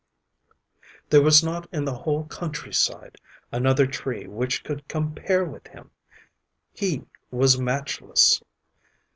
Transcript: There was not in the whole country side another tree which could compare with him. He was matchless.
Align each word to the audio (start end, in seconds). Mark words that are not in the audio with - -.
There 1.11 1.21
was 1.21 1.43
not 1.43 1.69
in 1.71 1.85
the 1.85 1.93
whole 1.93 2.23
country 2.25 2.73
side 2.73 3.17
another 3.51 3.85
tree 3.85 4.25
which 4.25 4.63
could 4.63 4.87
compare 4.87 5.45
with 5.45 5.67
him. 5.67 5.91
He 6.73 7.03
was 7.29 7.59
matchless. 7.59 8.41